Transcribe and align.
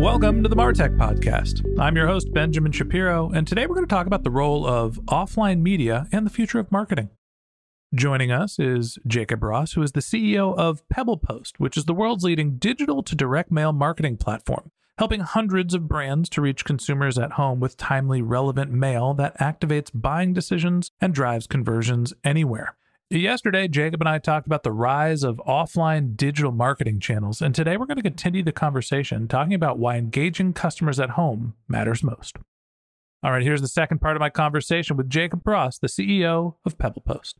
Welcome 0.00 0.42
to 0.42 0.48
the 0.48 0.56
Martech 0.56 0.96
Podcast. 0.96 1.78
I'm 1.78 1.94
your 1.94 2.06
host, 2.06 2.32
Benjamin 2.32 2.72
Shapiro, 2.72 3.30
and 3.34 3.46
today 3.46 3.66
we're 3.66 3.74
going 3.74 3.86
to 3.86 3.94
talk 3.94 4.06
about 4.06 4.24
the 4.24 4.30
role 4.30 4.66
of 4.66 4.98
offline 5.08 5.60
media 5.60 6.06
and 6.10 6.24
the 6.24 6.30
future 6.30 6.58
of 6.58 6.72
marketing. 6.72 7.10
Joining 7.94 8.32
us 8.32 8.58
is 8.58 8.98
Jacob 9.06 9.42
Ross, 9.42 9.74
who 9.74 9.82
is 9.82 9.92
the 9.92 10.00
CEO 10.00 10.56
of 10.56 10.82
PebblePost, 10.88 11.58
which 11.58 11.76
is 11.76 11.84
the 11.84 11.92
world's 11.92 12.24
leading 12.24 12.56
digital 12.56 13.02
to 13.02 13.14
direct 13.14 13.52
mail 13.52 13.74
marketing 13.74 14.16
platform, 14.16 14.70
helping 14.96 15.20
hundreds 15.20 15.74
of 15.74 15.86
brands 15.86 16.30
to 16.30 16.40
reach 16.40 16.64
consumers 16.64 17.18
at 17.18 17.32
home 17.32 17.60
with 17.60 17.76
timely, 17.76 18.22
relevant 18.22 18.72
mail 18.72 19.12
that 19.12 19.38
activates 19.38 19.90
buying 19.92 20.32
decisions 20.32 20.92
and 21.02 21.12
drives 21.12 21.46
conversions 21.46 22.14
anywhere. 22.24 22.74
Yesterday, 23.12 23.66
Jacob 23.66 24.00
and 24.02 24.08
I 24.08 24.18
talked 24.18 24.46
about 24.46 24.62
the 24.62 24.70
rise 24.70 25.24
of 25.24 25.42
offline 25.44 26.16
digital 26.16 26.52
marketing 26.52 27.00
channels, 27.00 27.42
and 27.42 27.52
today 27.52 27.76
we're 27.76 27.86
going 27.86 27.96
to 27.96 28.04
continue 28.04 28.44
the 28.44 28.52
conversation 28.52 29.26
talking 29.26 29.52
about 29.52 29.80
why 29.80 29.96
engaging 29.96 30.52
customers 30.52 31.00
at 31.00 31.10
home 31.10 31.54
matters 31.66 32.04
most. 32.04 32.36
All 33.24 33.32
right, 33.32 33.42
here's 33.42 33.62
the 33.62 33.66
second 33.66 34.00
part 34.00 34.14
of 34.14 34.20
my 34.20 34.30
conversation 34.30 34.96
with 34.96 35.10
Jacob 35.10 35.44
Ross, 35.44 35.76
the 35.76 35.88
CEO 35.88 36.54
of 36.64 36.78
PebblePost. 36.78 37.34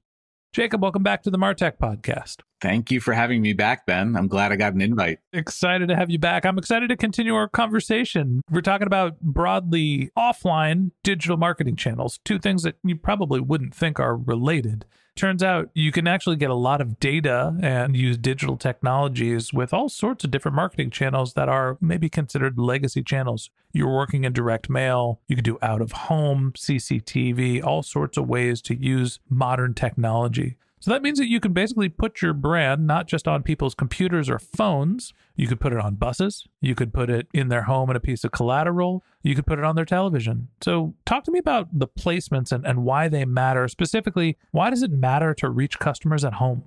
Jacob, 0.52 0.82
welcome 0.82 1.04
back 1.04 1.22
to 1.22 1.30
the 1.30 1.38
Martech 1.38 1.78
podcast. 1.78 2.38
Thank 2.60 2.90
you 2.90 2.98
for 2.98 3.14
having 3.14 3.40
me 3.40 3.52
back, 3.52 3.86
Ben. 3.86 4.16
I'm 4.16 4.26
glad 4.26 4.50
I 4.50 4.56
got 4.56 4.74
an 4.74 4.80
invite. 4.80 5.20
Excited 5.32 5.88
to 5.88 5.94
have 5.94 6.10
you 6.10 6.18
back. 6.18 6.44
I'm 6.44 6.58
excited 6.58 6.88
to 6.88 6.96
continue 6.96 7.36
our 7.36 7.46
conversation. 7.46 8.42
We're 8.50 8.60
talking 8.60 8.88
about 8.88 9.20
broadly 9.20 10.10
offline 10.18 10.90
digital 11.04 11.36
marketing 11.36 11.76
channels, 11.76 12.18
two 12.24 12.40
things 12.40 12.64
that 12.64 12.74
you 12.82 12.96
probably 12.96 13.38
wouldn't 13.38 13.72
think 13.72 14.00
are 14.00 14.16
related. 14.16 14.84
Turns 15.16 15.42
out 15.42 15.70
you 15.74 15.92
can 15.92 16.06
actually 16.06 16.36
get 16.36 16.50
a 16.50 16.54
lot 16.54 16.80
of 16.80 16.98
data 16.98 17.56
and 17.62 17.96
use 17.96 18.16
digital 18.16 18.56
technologies 18.56 19.52
with 19.52 19.74
all 19.74 19.88
sorts 19.88 20.24
of 20.24 20.30
different 20.30 20.54
marketing 20.54 20.90
channels 20.90 21.34
that 21.34 21.48
are 21.48 21.76
maybe 21.80 22.08
considered 22.08 22.58
legacy 22.58 23.02
channels. 23.02 23.50
You're 23.72 23.94
working 23.94 24.24
in 24.24 24.32
direct 24.32 24.70
mail, 24.70 25.20
you 25.28 25.36
can 25.36 25.44
do 25.44 25.58
out 25.60 25.82
of 25.82 25.92
home, 25.92 26.52
CCTV, 26.56 27.62
all 27.62 27.82
sorts 27.82 28.16
of 28.16 28.28
ways 28.28 28.62
to 28.62 28.74
use 28.74 29.18
modern 29.28 29.74
technology. 29.74 30.56
So 30.80 30.90
that 30.90 31.02
means 31.02 31.18
that 31.18 31.28
you 31.28 31.40
can 31.40 31.52
basically 31.52 31.90
put 31.90 32.22
your 32.22 32.32
brand 32.32 32.86
not 32.86 33.06
just 33.06 33.28
on 33.28 33.42
people's 33.42 33.74
computers 33.74 34.30
or 34.30 34.38
phones. 34.38 35.12
You 35.36 35.46
could 35.46 35.60
put 35.60 35.74
it 35.74 35.78
on 35.78 35.96
buses. 35.96 36.46
You 36.62 36.74
could 36.74 36.94
put 36.94 37.10
it 37.10 37.28
in 37.34 37.48
their 37.48 37.62
home 37.62 37.90
in 37.90 37.96
a 37.96 38.00
piece 38.00 38.24
of 38.24 38.32
collateral. 38.32 39.04
You 39.22 39.34
could 39.34 39.46
put 39.46 39.58
it 39.58 39.64
on 39.64 39.76
their 39.76 39.84
television. 39.84 40.48
So 40.62 40.94
talk 41.04 41.24
to 41.24 41.30
me 41.30 41.38
about 41.38 41.68
the 41.78 41.86
placements 41.86 42.50
and, 42.50 42.66
and 42.66 42.82
why 42.84 43.08
they 43.08 43.26
matter. 43.26 43.68
Specifically, 43.68 44.38
why 44.52 44.70
does 44.70 44.82
it 44.82 44.90
matter 44.90 45.34
to 45.34 45.50
reach 45.50 45.78
customers 45.78 46.24
at 46.24 46.34
home? 46.34 46.64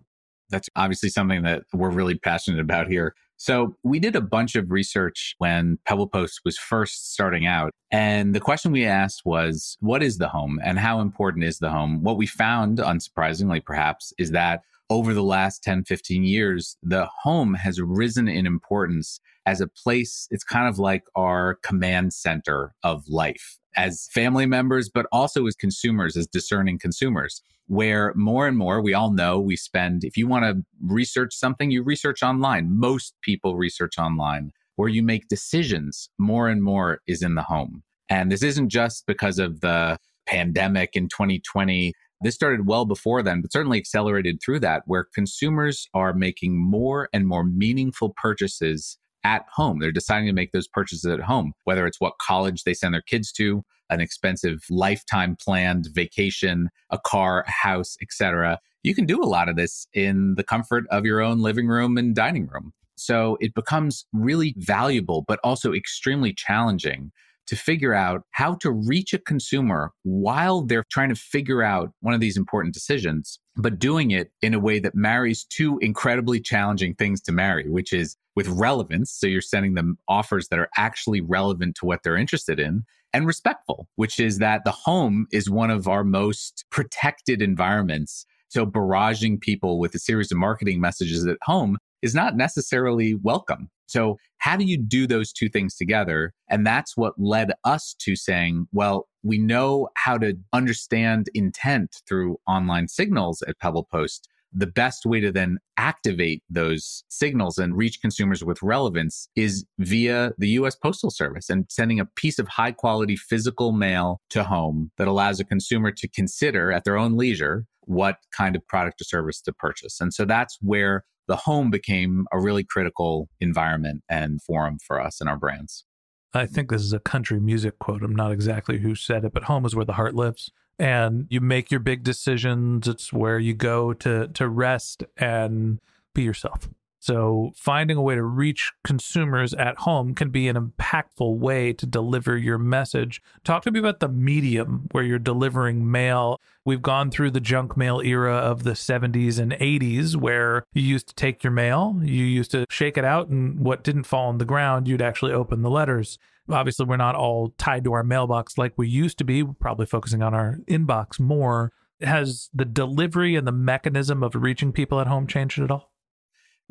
That's 0.50 0.70
obviously 0.76 1.10
something 1.10 1.42
that 1.44 1.64
we're 1.74 1.90
really 1.90 2.16
passionate 2.16 2.60
about 2.60 2.88
here. 2.88 3.16
So 3.44 3.76
we 3.84 4.00
did 4.00 4.16
a 4.16 4.22
bunch 4.22 4.56
of 4.56 4.72
research 4.72 5.36
when 5.38 5.78
PebblePost 5.86 6.36
was 6.46 6.58
first 6.58 7.12
starting 7.12 7.46
out. 7.46 7.72
And 7.92 8.34
the 8.34 8.40
question 8.40 8.72
we 8.72 8.86
asked 8.86 9.24
was, 9.26 9.76
what 9.82 10.02
is 10.02 10.18
the 10.18 10.30
home 10.30 10.62
and 10.64 10.80
how 10.80 11.02
important 11.02 11.44
is 11.44 11.60
the 11.60 11.70
home? 11.70 12.04
What 12.04 12.16
we 12.16 12.26
found, 12.26 12.78
unsurprisingly 12.78 13.62
perhaps, 13.62 14.14
is 14.18 14.32
that 14.32 14.62
over 14.90 15.14
the 15.14 15.24
last 15.24 15.64
10, 15.64 15.86
15 15.86 16.24
years, 16.24 16.78
the 16.84 17.08
home 17.24 17.54
has 17.56 17.82
risen 17.82 18.28
in 18.28 18.46
importance 18.46 19.20
as 19.46 19.62
a 19.62 19.68
place. 19.68 20.28
It's 20.32 20.44
kind 20.44 20.68
of 20.68 20.80
like 20.80 21.04
our 21.16 21.56
command 21.64 22.14
center 22.14 22.76
of 22.84 23.08
life 23.08 23.58
as 23.76 24.08
family 24.14 24.46
members, 24.46 24.90
but 24.90 25.08
also 25.12 25.48
as 25.48 25.56
consumers, 25.56 26.16
as 26.16 26.28
discerning 26.28 26.78
consumers 26.78 27.42
where 27.68 28.14
more 28.16 28.48
and 28.48 28.58
more 28.58 28.82
we 28.82 28.94
all 28.94 29.12
know 29.12 29.40
we 29.40 29.56
spend, 29.56 30.04
if 30.04 30.18
you 30.18 30.28
want 30.28 30.44
to 30.44 30.64
research 30.82 31.34
something, 31.34 31.72
you 31.72 31.84
research 31.84 32.22
online. 32.22 32.78
Most 32.78 33.16
people 33.22 33.56
research 33.56 33.98
online. 33.98 34.52
Where 34.76 34.90
you 34.90 35.04
make 35.04 35.28
decisions, 35.28 36.10
more 36.18 36.50
and 36.50 36.64
more 36.64 37.02
is 37.08 37.22
in 37.22 37.36
the 37.36 37.44
home. 37.44 37.84
And 38.10 38.32
this 38.32 38.42
isn't 38.42 38.70
just 38.70 39.06
because 39.06 39.38
of 39.38 39.62
the 39.62 40.00
pandemic 40.26 40.96
in 40.96 41.10
2020. 41.10 41.94
This 42.24 42.36
started 42.36 42.68
well 42.68 42.86
before 42.86 43.22
then, 43.22 43.42
but 43.42 43.52
certainly 43.52 43.78
accelerated 43.78 44.40
through 44.42 44.62
that, 44.62 44.84
where 44.86 45.08
consumers 45.14 45.88
are 45.94 46.14
making 46.14 46.58
more 46.58 47.10
and 47.12 47.28
more 47.28 47.44
meaningful 47.44 48.14
purchases 48.16 48.98
at 49.26 49.46
home. 49.54 49.80
They're 49.80 49.92
deciding 49.92 50.28
to 50.28 50.34
make 50.34 50.54
those 50.54 50.68
purchases 50.68 51.06
at 51.06 51.20
home, 51.20 51.52
whether 51.66 51.86
it's 51.86 52.00
what 52.00 52.18
college 52.22 52.64
they 52.64 52.74
send 52.74 52.94
their 52.94 53.02
kids 53.02 53.32
to, 53.34 53.64
an 53.90 54.00
expensive 54.00 54.64
lifetime 54.70 55.36
planned 55.40 55.90
vacation, 55.94 56.70
a 56.90 56.98
car, 56.98 57.44
a 57.46 57.52
house, 57.52 57.98
etc. 58.02 58.58
You 58.84 58.96
can 58.96 59.06
do 59.06 59.22
a 59.22 59.28
lot 59.28 59.50
of 59.50 59.58
this 59.58 59.88
in 59.94 60.36
the 60.36 60.44
comfort 60.44 60.86
of 60.92 61.06
your 61.06 61.22
own 61.22 61.40
living 61.40 61.68
room 61.68 61.98
and 61.98 62.16
dining 62.16 62.48
room. 62.48 62.72
So 62.96 63.38
it 63.42 63.54
becomes 63.54 64.06
really 64.14 64.56
valuable, 64.58 65.26
but 65.28 65.40
also 65.44 65.74
extremely 65.74 66.34
challenging 66.34 67.12
to 67.48 67.56
figure 67.56 67.94
out 67.94 68.24
how 68.32 68.56
to 68.56 68.72
reach 68.72 69.14
a 69.14 69.20
consumer 69.20 69.92
while 70.04 70.62
they're 70.62 70.86
trying 70.92 71.10
to 71.10 71.16
figure 71.16 71.64
out 71.64 71.92
one 72.02 72.14
of 72.14 72.20
these 72.20 72.38
important 72.38 72.74
decisions, 72.74 73.40
but 73.56 73.80
doing 73.80 74.12
it 74.12 74.32
in 74.42 74.54
a 74.54 74.60
way 74.60 74.80
that 74.80 74.96
marries 74.96 75.44
two 75.46 75.78
incredibly 75.80 76.40
challenging 76.40 76.96
things 76.96 77.22
to 77.22 77.32
marry, 77.32 77.70
which 77.70 77.94
is 77.94 78.16
with 78.36 78.48
relevance. 78.48 79.12
So 79.12 79.28
you're 79.28 79.42
sending 79.42 79.74
them 79.74 79.98
offers 80.08 80.48
that 80.50 80.60
are 80.60 80.70
actually 80.78 81.22
relevant 81.22 81.76
to 81.76 81.86
what 81.86 82.04
they're 82.04 82.18
interested 82.18 82.60
in 82.60 82.86
and 83.14 83.28
respectful, 83.28 83.88
which 83.96 84.20
is 84.20 84.40
that 84.40 84.64
the 84.66 84.72
home 84.72 85.28
is 85.32 85.50
one 85.50 85.70
of 85.70 85.88
our 85.88 86.04
most 86.04 86.66
protected 86.72 87.42
environments. 87.42 88.26
So 88.48 88.66
barraging 88.66 89.40
people 89.40 89.80
with 89.80 89.94
a 89.96 90.00
series 90.00 90.32
of 90.32 90.38
marketing 90.38 90.80
messages 90.82 91.26
at 91.26 91.38
home 91.44 91.78
is 92.02 92.16
not 92.16 92.36
necessarily 92.36 93.16
welcome. 93.16 93.70
So 93.86 94.18
how 94.44 94.58
do 94.58 94.66
you 94.66 94.78
do 94.78 95.08
those 95.08 95.32
two 95.32 95.48
things 95.48 95.74
together? 95.74 96.34
And 96.50 96.68
that's 96.68 96.98
what 96.98 97.14
led 97.18 97.54
us 97.64 97.96
to 98.00 98.18
saying, 98.18 98.68
well, 98.74 99.08
we 99.24 99.38
know 99.38 99.88
how 99.96 100.18
to 100.18 100.38
understand 100.52 101.28
intent 101.34 102.02
through 102.10 102.36
online 102.46 102.90
signals 102.90 103.42
at 103.48 103.58
Pebble 103.60 103.88
Post. 103.90 104.28
the 104.56 104.68
best 104.68 105.06
way 105.06 105.20
to 105.20 105.32
then 105.32 105.58
activate 105.78 106.44
those 106.50 107.04
signals 107.10 107.58
and 107.58 107.76
reach 107.76 108.00
consumers 108.02 108.44
with 108.44 108.62
relevance 108.62 109.28
is 109.36 109.66
via 109.80 110.32
the 110.38 110.50
US 110.50 110.76
Postal 110.76 111.10
Service 111.10 111.50
and 111.50 111.66
sending 111.70 112.00
a 112.00 112.06
piece 112.06 112.38
of 112.38 112.48
high 112.48 112.72
quality 112.72 113.16
physical 113.16 113.72
mail 113.72 114.22
to 114.30 114.44
home 114.44 114.92
that 114.98 115.08
allows 115.08 115.40
a 115.40 115.46
consumer 115.46 115.92
to 115.92 116.08
consider 116.08 116.72
at 116.72 116.84
their 116.84 116.98
own 116.98 117.18
leisure 117.18 117.66
what 117.86 118.18
kind 118.32 118.56
of 118.56 118.68
product 118.68 119.02
or 119.02 119.06
service 119.06 119.42
to 119.42 119.52
purchase. 119.54 120.00
And 120.00 120.14
so 120.14 120.24
that's 120.26 120.58
where 120.62 121.04
the 121.28 121.36
home 121.38 121.70
became 121.70 122.26
a 122.32 122.40
really 122.40 122.64
critical 122.64 123.30
environment 123.40 124.04
and 124.10 124.42
forum 124.42 124.78
for 124.86 125.02
us 125.02 125.22
and 125.22 125.30
our 125.30 125.38
brands. 125.38 125.86
I 126.34 126.46
think 126.48 126.70
this 126.70 126.82
is 126.82 126.94
a 126.94 127.00
country 127.00 127.40
music 127.40 127.78
quote. 127.80 128.04
I'm 128.04 128.16
not 128.16 128.32
exactly 128.32 128.80
who 128.80 128.96
said 128.96 129.24
it, 129.24 129.34
but 129.34 129.44
home 129.44 129.66
is 129.66 129.76
where 129.76 129.86
the 129.86 129.94
heart 129.94 130.16
lives. 130.16 130.52
and 130.80 131.28
you 131.30 131.40
make 131.40 131.70
your 131.70 131.80
big 131.80 132.04
decisions. 132.04 132.88
It's 132.88 133.14
where 133.14 133.38
you 133.38 133.54
go 133.54 133.94
to 133.94 134.28
to 134.30 134.48
rest 134.50 135.04
and 135.18 135.80
be 136.16 136.24
yourself. 136.24 136.68
So, 137.04 137.52
finding 137.58 137.98
a 137.98 138.02
way 138.02 138.16
to 138.16 138.24
reach 138.24 138.72
consumers 138.86 139.54
at 139.56 139.80
home 139.80 140.16
can 140.16 140.30
be 140.30 140.48
an 140.48 140.56
impactful 140.56 141.38
way 141.38 141.74
to 141.74 141.86
deliver 141.86 142.38
your 142.38 142.58
message. 142.58 143.22
Talk 143.44 143.64
to 143.64 143.72
me 143.72 143.80
about 143.80 144.00
the 144.00 144.08
medium 144.08 144.88
where 144.94 145.04
you're 145.04 145.20
delivering 145.20 145.92
mail. 145.92 146.40
We've 146.64 146.82
gone 146.82 147.12
through 147.12 147.32
the 147.32 147.42
junk 147.42 147.76
mail 147.76 148.00
era 148.00 148.34
of 148.34 148.64
the 148.64 148.72
70s 148.72 149.38
and 149.38 149.52
80s 149.52 150.16
where 150.16 150.64
you 150.72 150.82
used 150.82 151.10
to 151.10 151.14
take 151.14 151.44
your 151.44 151.52
mail, 151.52 152.00
you 152.02 152.24
used 152.24 152.52
to 152.52 152.66
shake 152.70 152.98
it 152.98 153.04
out, 153.04 153.28
and 153.28 153.60
what 153.60 153.84
didn't 153.84 154.06
fall 154.06 154.30
on 154.30 154.38
the 154.38 154.46
ground, 154.46 154.88
you'd 154.88 155.02
actually 155.02 155.34
open 155.34 155.62
the 155.62 155.70
letters. 155.70 156.18
Obviously, 156.48 156.86
we're 156.86 156.96
not 156.96 157.16
all 157.16 157.50
tied 157.58 157.84
to 157.84 157.92
our 157.92 158.04
mailbox 158.04 158.58
like 158.58 158.76
we 158.78 158.88
used 158.88 159.18
to 159.18 159.26
be, 159.26 159.44
we're 159.44 159.52
probably 159.52 159.88
focusing 159.88 160.24
on 160.24 160.34
our 160.34 160.60
inbox 160.70 161.20
more. 161.20 161.74
Has 162.00 162.50
the 162.54 162.64
delivery 162.64 163.36
and 163.36 163.46
the 163.46 163.52
mechanism 163.52 164.24
of 164.24 164.36
reaching 164.36 164.72
people 164.72 165.02
at 165.02 165.08
home 165.08 165.28
changed 165.28 165.60
at 165.60 165.70
all? 165.70 165.93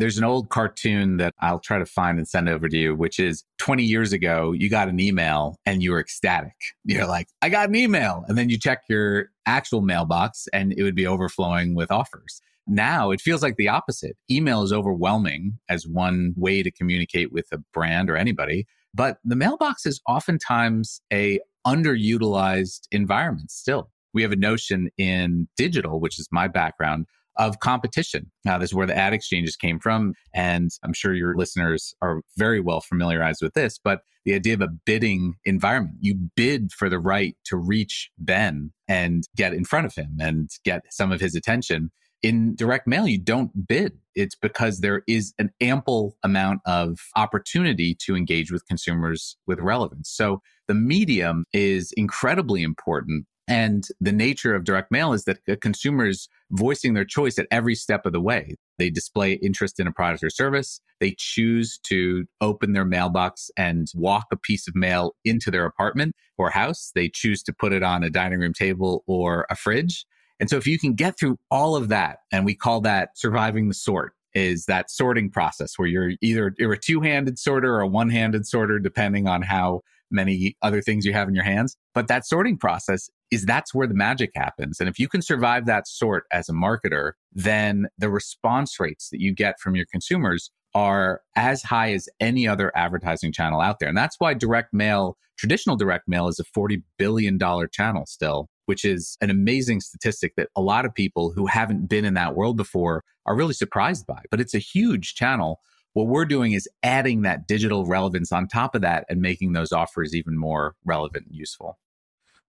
There's 0.03 0.19
an 0.19 0.25
old 0.25 0.49
cartoon 0.49 1.19
that 1.19 1.33
I'll 1.39 1.61
try 1.61 1.79
to 1.79 1.87
find 1.87 2.19
and 2.19 2.27
send 2.27 2.49
over 2.49 2.69
to 2.69 2.77
you, 2.77 2.97
which 2.97 3.21
is 3.21 3.45
20 3.59 3.85
years 3.85 4.13
ago, 4.13 4.51
you 4.51 4.69
got 4.69 4.89
an 4.89 4.99
email 4.99 5.61
and 5.65 5.81
you 5.81 5.93
were 5.93 6.01
ecstatic. 6.01 6.57
You're 6.85 7.07
like, 7.07 7.29
I 7.41 7.49
got 7.49 7.69
an 7.69 7.77
email. 7.77 8.25
And 8.27 8.37
then 8.37 8.51
you 8.51 8.59
check 8.59 8.83
your 8.89 9.27
actual 9.47 9.81
mailbox 9.81 10.49
and 10.53 10.73
it 10.73 10.83
would 10.83 10.97
be 10.97 11.07
overflowing 11.07 11.77
with 11.77 11.93
offers. 11.93 12.43
Now 12.67 13.13
it 13.13 13.21
feels 13.21 13.45
like 13.45 13.55
the 13.55 13.69
opposite. 13.69 14.17
Email 14.29 14.65
is 14.65 14.73
overwhelming 14.73 15.61
as 15.69 15.87
one 15.87 16.35
way 16.37 16.65
to 16.65 16.73
communicate 16.73 17.31
with 17.31 17.47
a 17.53 17.59
brand 17.73 18.11
or 18.11 18.17
anybody, 18.17 18.67
but 18.93 19.19
the 19.25 19.37
mailbox 19.37 19.87
is 19.87 20.01
oftentimes 20.09 21.01
a 21.13 21.39
underutilized 21.65 22.89
environment 22.91 23.53
still. 23.53 23.93
We 24.13 24.23
have 24.23 24.33
a 24.33 24.37
notion 24.37 24.91
in 24.99 25.47
digital, 25.57 26.01
which 26.01 26.19
is 26.19 26.27
my 26.33 26.49
background, 26.49 27.07
of 27.37 27.61
competition. 27.61 28.31
Now, 28.45 28.59
this 28.59 28.71
is 28.71 28.75
where 28.75 28.87
the 28.87 28.97
ad 28.97 29.13
exchanges 29.13 29.57
came 29.57 29.79
from. 29.79 30.15
And 30.35 30.71
I'm 30.83 30.93
sure 30.93 31.15
your 31.15 31.37
listeners 31.37 31.95
are 32.03 32.23
very 32.37 32.61
well 32.61 32.81
familiarized 32.81 33.43
with 33.43 33.55
this, 33.55 33.79
but 33.83 34.01
the 34.25 34.35
idea 34.35 34.55
of 34.55 34.61
a 34.61 34.69
bidding 34.69 35.35
environment, 35.45 35.97
you 36.01 36.15
bid 36.37 36.73
for 36.73 36.89
the 36.89 36.99
right 36.99 37.37
to 37.47 37.57
reach 37.57 38.11
Ben 38.19 38.73
and 38.89 39.25
get 39.37 39.53
in 39.53 39.65
front 39.65 39.87
of 39.87 39.95
him 39.95 40.17
and 40.21 40.51
get 40.65 40.83
some 40.91 41.11
of 41.11 41.21
his 41.21 41.35
attention. 41.35 41.91
In 42.23 42.55
direct 42.55 42.87
mail, 42.87 43.09
you 43.09 43.19
don't 43.19 43.67
bid. 43.67 43.99
It's 44.15 44.37
because 44.37 44.79
there 44.79 45.03
is 45.09 45.35
an 45.41 45.51
ample 45.61 46.17
amount 46.23 46.61
of 46.67 47.01
opportunity 47.17 47.97
to 48.03 48.15
engage 48.15 48.53
with 48.53 48.65
consumers 48.69 49.37
with 49.47 49.59
relevance. 49.59 50.09
So 50.11 50.41
the 50.69 50.75
medium 50.75 51.45
is 51.53 51.93
incredibly 51.97 52.63
important 52.63 53.27
and 53.53 53.87
the 54.01 54.13
nature 54.13 54.55
of 54.55 54.65
direct 54.65 54.91
mail 54.91 55.13
is 55.13 55.25
that 55.25 55.61
consumers 55.61 56.27
voicing 56.53 56.95
their 56.95 57.05
choice 57.05 57.39
at 57.39 57.47
every 57.51 57.75
step 57.75 58.07
of 58.07 58.15
the 58.15 58.21
way. 58.21 58.57
They 58.79 58.89
display 58.89 59.35
interest 59.35 59.79
in 59.79 59.87
a 59.87 59.93
product 59.93 60.25
or 60.25 60.31
service. 60.31 60.81
They 61.01 61.15
choose 61.19 61.79
to 61.89 62.25
open 62.41 62.73
their 62.73 62.87
mailbox 62.87 63.51
and 63.59 63.89
walk 63.95 64.29
a 64.33 64.39
piece 64.39 64.67
of 64.67 64.75
mail 64.75 65.15
into 65.27 65.51
their 65.51 65.67
apartment 65.67 66.15
or 66.39 66.49
house. 66.49 66.93
They 66.95 67.11
choose 67.11 67.43
to 67.43 67.53
put 67.53 67.75
it 67.75 67.83
on 67.83 68.03
a 68.03 68.09
dining 68.09 68.41
room 68.41 68.55
table 68.55 69.05
or 69.07 69.47
a 69.51 69.55
fridge. 69.55 70.07
And 70.41 70.49
so 70.49 70.57
if 70.57 70.67
you 70.67 70.79
can 70.79 70.95
get 70.95 71.19
through 71.19 71.39
all 71.51 71.77
of 71.77 71.91
that, 71.91 72.21
and 72.33 72.47
we 72.47 72.55
call 72.55 72.81
that 72.81 73.19
surviving 73.19 73.69
the 73.69 73.75
sort, 73.75 74.15
is 74.35 74.65
that 74.65 74.91
sorting 74.91 75.29
process 75.29 75.79
where 75.79 75.89
you're 75.89 76.13
either 76.23 76.55
you're 76.59 76.73
a 76.73 76.79
two-handed 76.79 77.39
sorter 77.39 77.75
or 77.75 77.83
a 77.83 77.87
one-handed 77.87 78.47
sorter, 78.47 78.79
depending 78.79 79.29
on 79.29 79.43
how 79.43 79.83
many 80.13 80.57
other 80.63 80.83
things 80.83 81.05
you 81.05 81.13
have 81.13 81.29
in 81.29 81.35
your 81.35 81.45
hands. 81.45 81.77
But 81.95 82.09
that 82.09 82.27
sorting 82.27 82.59
process 82.59 83.11
is 83.31 83.45
that's 83.45 83.75
where 83.75 83.87
the 83.87 83.95
magic 83.95 84.31
happens. 84.35 84.79
And 84.79 84.89
if 84.89 84.99
you 84.99 85.09
can 85.09 85.23
survive 85.23 85.67
that 85.67 85.89
sort 85.89 86.25
as 86.33 86.49
a 86.49 86.53
marketer, 86.53 87.13
then 87.33 87.89
the 87.99 88.11
response 88.11 88.79
rates 88.79 89.09
that 89.11 89.21
you 89.21 89.35
get 89.35 89.59
from 89.59 89.75
your 89.75 89.87
consumers 89.91 90.51
are 90.75 91.21
as 91.37 91.63
high 91.63 91.93
as 91.93 92.09
any 92.21 92.47
other 92.49 92.73
advertising 92.75 93.33
channel 93.33 93.61
out 93.61 93.79
there. 93.79 93.89
And 93.89 93.97
that's 93.97 94.17
why 94.19 94.35
direct 94.35 94.73
mail, 94.73 95.17
traditional 95.37 95.77
direct 95.77 96.09
mail 96.09 96.29
is 96.29 96.41
a 96.41 96.59
$40 96.59 96.83
billion 96.99 97.39
channel 97.71 98.07
still, 98.07 98.49
which 98.67 98.85
is 98.85 99.17
an 99.21 99.31
amazing 99.31 99.81
statistic 99.81 100.35
that 100.37 100.49
a 100.57 100.63
lot 100.63 100.85
of 100.85 100.95
people 100.95 101.33
who 101.33 101.47
haven't 101.47 101.89
been 101.89 102.05
in 102.05 102.15
that 102.15 102.35
world 102.35 102.57
before 102.57 103.05
are 103.27 103.37
really 103.37 103.55
surprised 103.55 104.07
by. 104.07 104.23
But 104.31 104.41
it's 104.41 104.55
a 104.55 104.59
huge 104.59 105.15
channel. 105.15 105.61
What 105.95 106.07
we're 106.07 106.25
doing 106.25 106.53
is 106.53 106.69
adding 106.83 107.23
that 107.23 107.47
digital 107.47 107.85
relevance 107.85 108.33
on 108.33 108.49
top 108.49 108.75
of 108.75 108.83
that 108.83 109.05
and 109.09 109.21
making 109.21 109.53
those 109.53 109.73
offers 109.73 110.15
even 110.15 110.39
more 110.39 110.75
relevant 110.85 111.27
and 111.27 111.37
useful. 111.37 111.79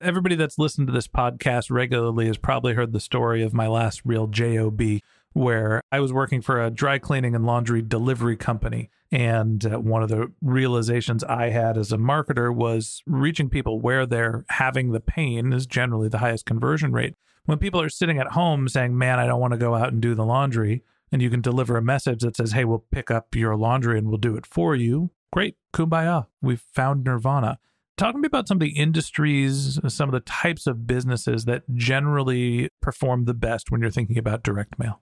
Everybody 0.02 0.36
that's 0.36 0.58
listened 0.58 0.88
to 0.88 0.94
this 0.94 1.08
podcast 1.08 1.70
regularly 1.70 2.28
has 2.28 2.38
probably 2.38 2.74
heard 2.74 2.94
the 2.94 3.00
story 3.00 3.44
of 3.44 3.54
my 3.54 3.68
last 3.68 4.02
real 4.06 4.28
job 4.28 4.82
where 5.34 5.82
i 5.92 6.00
was 6.00 6.14
working 6.14 6.42
for 6.42 6.64
a 6.64 6.70
dry 6.70 6.98
cleaning 6.98 7.36
and 7.36 7.46
laundry 7.46 7.82
delivery 7.82 8.38
company 8.38 8.90
and 9.12 9.66
uh, 9.66 9.80
one 9.80 10.04
of 10.04 10.10
the 10.10 10.32
realizations 10.42 11.24
i 11.24 11.50
had 11.50 11.78
as 11.78 11.92
a 11.92 11.98
marketer 11.98 12.54
was 12.54 13.02
reaching 13.06 13.50
people 13.50 13.82
where 13.82 14.06
they're 14.06 14.46
having 14.50 14.92
the 14.92 15.00
pain 15.00 15.52
is 15.52 15.66
generally 15.66 16.08
the 16.08 16.20
highest 16.20 16.46
conversion 16.46 16.92
rate. 16.92 17.16
When 17.46 17.58
people 17.58 17.82
are 17.82 17.90
sitting 17.90 18.20
at 18.20 18.34
home 18.34 18.70
saying 18.70 18.98
man 18.98 19.20
i 19.20 19.26
don't 19.26 19.42
want 19.42 19.54
to 19.54 19.58
go 19.58 19.76
out 19.76 19.92
and 19.92 20.02
do 20.02 20.16
the 20.16 20.26
laundry 20.26 20.84
and 21.14 21.22
you 21.22 21.30
can 21.30 21.40
deliver 21.40 21.78
a 21.78 21.82
message 21.82 22.22
that 22.22 22.36
says 22.36 22.52
hey 22.52 22.66
we'll 22.66 22.84
pick 22.92 23.10
up 23.10 23.34
your 23.36 23.56
laundry 23.56 23.98
and 23.98 24.10
we'll 24.10 24.18
do 24.18 24.36
it 24.36 24.46
for 24.46 24.76
you 24.76 25.12
great 25.32 25.56
kumbaya 25.74 26.28
we've 26.42 26.64
found 26.74 27.06
nirvana 27.06 27.58
Talk 27.96 28.14
to 28.16 28.20
me 28.20 28.26
about 28.26 28.48
some 28.48 28.56
of 28.58 28.62
the 28.62 28.76
industries, 28.76 29.80
some 29.88 30.10
of 30.10 30.14
the 30.14 30.22
types 30.22 30.66
of 30.66 30.88
businesses 30.88 31.46
that 31.46 31.62
generally 31.76 32.70
perform 32.82 33.26
the 33.26 33.36
best 33.36 33.70
when 33.70 33.82
you're 33.82 33.92
thinking 33.92 34.18
about 34.18 34.42
direct 34.42 34.80
mail. 34.80 35.00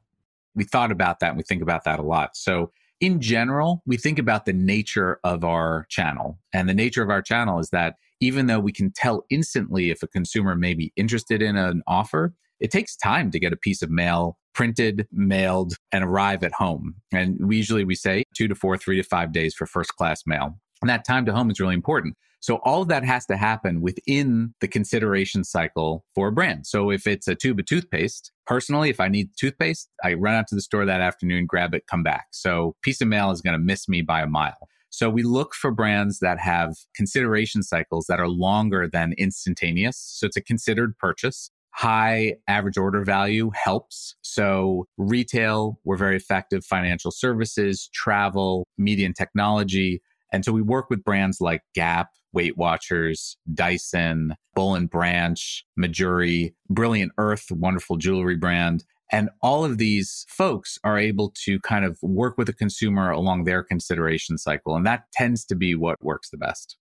We 0.56 0.66
thought 0.66 0.92
about 0.92 1.22
that 1.22 1.30
and 1.30 1.38
we 1.38 1.44
think 1.44 1.62
about 1.62 1.86
that 1.86 2.00
a 2.00 2.04
lot. 2.04 2.36
So, 2.36 2.72
in 3.00 3.19
general, 3.19 3.81
we 3.86 3.98
think 3.98 4.19
about 4.19 4.46
the 4.46 4.54
nature 4.54 5.19
of 5.24 5.44
our 5.44 5.88
channel. 5.90 6.38
And 6.54 6.69
the 6.69 6.74
nature 6.74 7.02
of 7.02 7.10
our 7.10 7.22
channel 7.22 7.57
is 7.57 7.69
that 7.69 7.96
even 8.19 8.46
though 8.46 8.60
we 8.60 8.72
can 8.72 8.92
tell 8.92 9.25
instantly 9.31 9.90
if 9.90 10.04
a 10.04 10.07
consumer 10.07 10.56
may 10.56 10.75
be 10.75 10.94
interested 10.96 11.42
in 11.42 11.56
an 11.56 11.81
offer, 11.88 12.36
it 12.62 12.72
takes 12.72 12.96
time 12.96 13.31
to 13.31 13.40
get 13.40 13.52
a 13.52 13.58
piece 13.58 13.81
of 13.81 13.90
mail 13.90 14.38
printed, 14.54 15.08
mailed, 15.12 15.74
and 15.92 16.04
arrive 16.04 16.44
at 16.44 16.54
home. 16.54 16.96
And 17.12 17.38
we 17.42 17.58
usually 17.58 17.84
we 17.84 17.96
say 17.96 18.24
two 18.36 18.48
to 18.48 18.56
four, 18.56 18.78
three 18.78 18.98
to 18.98 19.04
five 19.04 19.31
days 19.31 19.54
for 19.54 19.66
first 19.66 19.96
class 19.96 20.24
mail. 20.25 20.60
And 20.81 20.90
that 20.90 21.06
time 21.06 21.25
to 21.25 21.34
home 21.34 21.50
is 21.50 21.60
really 21.60 21.75
important. 21.75 22.16
So 22.42 22.56
all 22.63 22.81
of 22.81 22.88
that 22.88 23.04
has 23.04 23.25
to 23.28 23.38
happen 23.38 23.81
within 23.81 24.56
the 24.62 24.68
consideration 24.68 25.44
cycle 25.44 26.04
for 26.16 26.28
a 26.28 26.31
brand. 26.31 26.66
So 26.66 26.90
if 26.90 27.06
it's 27.06 27.28
a 27.28 27.36
tube 27.36 27.60
of 27.60 27.66
toothpaste, 27.66 28.31
personally, 28.48 28.90
if 28.90 29.00
I 29.00 29.10
need 29.10 29.30
toothpaste, 29.38 29.90
I 30.04 30.16
run 30.16 30.33
out 30.33 30.47
to 30.47 30.56
the 30.56 30.62
store 30.62 30.85
that 30.85 31.02
afternoon, 31.02 31.45
grab 31.45 31.76
it, 31.76 31.85
come 31.85 32.02
back. 32.02 32.28
So 32.31 32.76
piece 32.81 33.00
of 33.00 33.07
mail 33.07 33.30
is 33.30 33.42
going 33.42 33.54
to 33.54 33.64
miss 33.64 33.88
me 33.88 34.02
by 34.02 34.21
a 34.21 34.28
mile. 34.28 34.69
So 34.90 35.07
we 35.07 35.21
look 35.24 35.54
for 35.54 35.71
brands 35.71 36.19
that 36.19 36.40
have 36.40 36.76
consideration 36.95 37.62
cycles 37.62 38.07
that 38.09 38.19
are 38.19 38.28
longer 38.28 38.90
than 38.92 39.14
instantaneous. 39.18 39.97
So 39.97 40.26
it's 40.26 40.35
a 40.35 40.42
considered 40.42 40.97
purchase. 40.97 41.52
High 41.73 42.35
average 42.47 42.78
order 42.78 43.04
value 43.04 43.51
helps. 43.54 44.16
So 44.21 44.85
retail, 44.97 45.80
we're 45.83 45.97
very 45.97 46.16
effective. 46.16 46.66
Financial 46.66 47.11
services, 47.11 47.90
travel, 47.94 48.68
media 48.78 49.06
and 49.06 49.16
technology. 49.16 50.01
And 50.31 50.45
so 50.45 50.51
we 50.51 50.61
work 50.61 50.90
with 50.90 51.04
brands 51.04 51.42
like 51.42 51.61
Gap, 51.75 52.09
Weight 52.33 52.57
Watchers, 52.57 53.37
Dyson, 53.54 54.35
Boll 54.56 54.75
and 54.75 54.90
Branch, 54.90 55.66
Mejuri, 55.80 56.54
Brilliant 56.69 57.11
Earth, 57.18 57.47
wonderful 57.51 57.97
jewelry 57.97 58.37
brand. 58.37 58.85
And 59.11 59.30
all 59.42 59.66
of 59.66 59.78
these 59.78 60.25
folks 60.30 60.80
are 60.85 60.97
able 60.97 61.33
to 61.44 61.59
kind 61.59 61.83
of 61.83 61.97
work 62.01 62.37
with 62.37 62.47
a 62.47 62.54
consumer 62.54 63.11
along 63.11 63.44
their 63.44 63.61
consideration 63.61 64.37
cycle. 64.37 64.75
And 64.75 64.85
that 64.85 65.11
tends 65.11 65.44
to 65.45 65.56
be 65.56 65.75
what 65.75 66.01
works 66.01 66.30
the 66.30 66.37
best. 66.37 66.78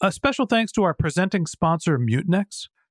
A 0.00 0.10
special 0.10 0.46
thanks 0.46 0.72
to 0.72 0.82
our 0.82 0.94
presenting 0.94 1.46
sponsor, 1.46 1.98
Mutinex. 1.98 2.68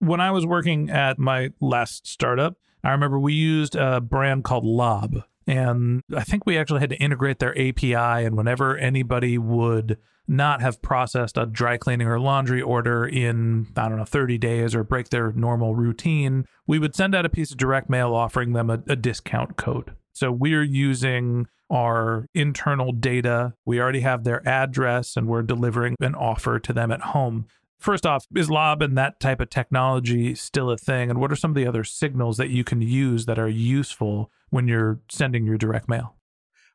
When 0.00 0.20
I 0.20 0.30
was 0.30 0.46
working 0.46 0.90
at 0.90 1.18
my 1.18 1.50
last 1.60 2.06
startup, 2.06 2.56
I 2.84 2.90
remember 2.92 3.18
we 3.18 3.34
used 3.34 3.74
a 3.74 4.00
brand 4.00 4.44
called 4.44 4.64
Lob. 4.64 5.22
And 5.46 6.02
I 6.14 6.24
think 6.24 6.44
we 6.44 6.58
actually 6.58 6.80
had 6.80 6.90
to 6.90 6.96
integrate 6.96 7.38
their 7.38 7.58
API. 7.58 7.94
And 7.94 8.36
whenever 8.36 8.76
anybody 8.76 9.38
would 9.38 9.98
not 10.28 10.60
have 10.60 10.82
processed 10.82 11.38
a 11.38 11.46
dry 11.46 11.78
cleaning 11.78 12.06
or 12.06 12.20
laundry 12.20 12.60
order 12.60 13.06
in, 13.06 13.66
I 13.74 13.88
don't 13.88 13.96
know, 13.96 14.04
30 14.04 14.36
days 14.36 14.74
or 14.74 14.84
break 14.84 15.08
their 15.08 15.32
normal 15.32 15.74
routine, 15.74 16.44
we 16.66 16.78
would 16.78 16.94
send 16.94 17.14
out 17.14 17.24
a 17.24 17.30
piece 17.30 17.50
of 17.50 17.56
direct 17.56 17.88
mail 17.88 18.14
offering 18.14 18.52
them 18.52 18.68
a, 18.68 18.82
a 18.88 18.94
discount 18.94 19.56
code. 19.56 19.96
So 20.12 20.30
we're 20.30 20.62
using 20.62 21.46
our 21.70 22.26
internal 22.34 22.92
data. 22.92 23.54
We 23.64 23.80
already 23.80 24.00
have 24.00 24.24
their 24.24 24.46
address 24.46 25.16
and 25.16 25.26
we're 25.28 25.42
delivering 25.42 25.96
an 26.00 26.14
offer 26.14 26.58
to 26.58 26.72
them 26.74 26.92
at 26.92 27.00
home. 27.00 27.46
First 27.78 28.04
off, 28.04 28.26
is 28.34 28.50
Lob 28.50 28.82
and 28.82 28.98
that 28.98 29.20
type 29.20 29.40
of 29.40 29.50
technology 29.50 30.34
still 30.34 30.70
a 30.70 30.76
thing? 30.76 31.10
And 31.10 31.20
what 31.20 31.30
are 31.30 31.36
some 31.36 31.52
of 31.52 31.54
the 31.54 31.66
other 31.66 31.84
signals 31.84 32.36
that 32.36 32.50
you 32.50 32.64
can 32.64 32.82
use 32.82 33.26
that 33.26 33.38
are 33.38 33.48
useful 33.48 34.32
when 34.50 34.66
you're 34.66 35.00
sending 35.08 35.46
your 35.46 35.56
direct 35.56 35.88
mail? 35.88 36.16